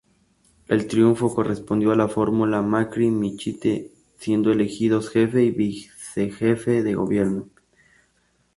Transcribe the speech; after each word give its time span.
El 0.67 0.87
triunfo 0.87 1.31
correspondió 1.31 1.91
a 1.91 1.95
la 1.95 2.07
fórmula 2.07 2.63
Macri-Michetti, 2.63 3.91
siendo 4.17 4.51
elegidos 4.51 5.11
Jefe 5.11 5.43
y 5.43 5.51
Vicejefe 5.51 6.81
de 6.81 6.95
Gobierno. 6.95 7.49